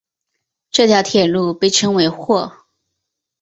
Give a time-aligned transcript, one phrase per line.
[0.71, 2.51] 这条铁路被称为或。